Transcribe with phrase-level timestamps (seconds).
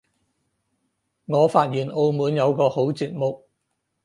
[1.25, 3.45] 我發現澳門有個好節目